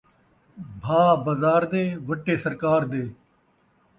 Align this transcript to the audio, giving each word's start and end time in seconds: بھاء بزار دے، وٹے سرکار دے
بھاء 0.81 1.09
بزار 1.23 1.61
دے، 1.71 1.83
وٹے 2.07 2.35
سرکار 2.43 2.81
دے 2.91 3.03